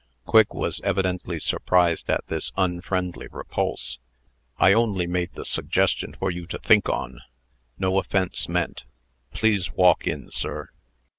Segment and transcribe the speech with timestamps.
[0.25, 3.99] Quigg was evidently surprised at this unfriendly repulse.
[4.57, 7.19] "I only made the suggestion for you to think on.
[7.77, 8.83] No offence meant.
[9.31, 10.69] Please walk in, sir."